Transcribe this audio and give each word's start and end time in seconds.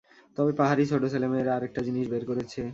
তবে 0.37 0.51
পাহাড়ি 0.59 0.83
ছোট 0.91 1.03
ছেলেমেয়েরা 1.13 1.51
আরেকটা 1.57 1.81
জিনিস 1.87 2.05
বের 2.11 2.23
করেছে। 2.29 2.61